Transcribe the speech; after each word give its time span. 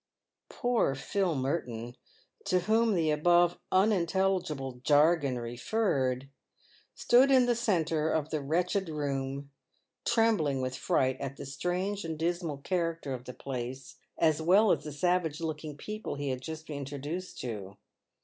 Poor 0.49 0.95
Phil 0.95 1.35
Merton, 1.35 1.95
to 2.45 2.61
whom 2.61 2.95
the 2.95 3.11
above 3.11 3.59
unintelligible 3.71 4.81
jargon 4.83 5.37
re 5.37 5.55
ferred, 5.55 6.27
stood 6.95 7.29
in 7.29 7.45
the 7.45 7.53
centre 7.53 8.09
of 8.09 8.31
the 8.31 8.41
wretched 8.41 8.89
room 8.89 9.51
trembling 10.03 10.59
with 10.59 10.75
fright 10.75 11.21
at 11.21 11.37
the 11.37 11.45
strange 11.45 12.03
and 12.03 12.17
dismal 12.17 12.57
character 12.57 13.13
of 13.13 13.25
the 13.25 13.33
place, 13.35 13.97
as 14.17 14.41
well 14.41 14.71
as 14.71 14.83
the 14.83 14.91
savage 14.91 15.39
looking 15.39 15.77
people 15.77 16.15
he 16.15 16.29
had 16.29 16.41
just 16.41 16.65
been 16.65 16.77
introduced 16.77 17.37
to. 17.41 17.77